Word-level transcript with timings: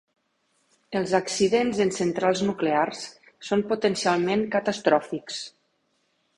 Els 0.99 1.11
accidents 1.19 1.81
en 1.85 1.91
centrals 1.99 2.41
nuclears 2.49 3.05
són 3.51 3.63
potencialment 3.75 4.47
catastròfics. 4.59 5.43